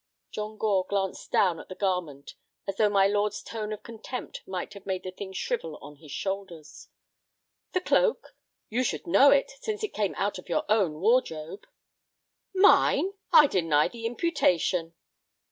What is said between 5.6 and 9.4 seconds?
on his shoulders. "The cloak? You should know